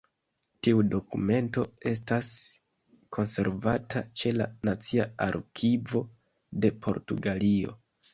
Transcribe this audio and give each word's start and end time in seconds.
Tiu 0.67 0.79
dokumento 0.91 1.65
estas 1.91 2.29
konservata 3.17 4.01
ĉe 4.21 4.31
la 4.37 4.47
Nacia 4.69 5.05
Arkivo 5.27 6.03
de 6.65 6.73
Portugalio. 6.87 7.77